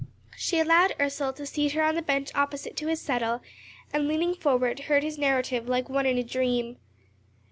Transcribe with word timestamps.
She 0.35 0.59
allowed 0.59 0.95
Ursel 0.99 1.31
to 1.33 1.45
seat 1.45 1.73
her 1.73 1.83
on 1.83 1.93
the 1.93 2.01
bench 2.01 2.31
opposite 2.33 2.75
to 2.77 2.87
his 2.87 2.99
settle, 2.99 3.43
and, 3.93 4.07
leaning 4.07 4.33
forward, 4.33 4.79
heard 4.89 5.03
his 5.03 5.19
narrative 5.19 5.69
like 5.69 5.89
one 5.89 6.07
in 6.07 6.17
a 6.17 6.23
dream. 6.23 6.77